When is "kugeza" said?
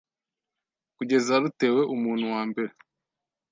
0.97-1.33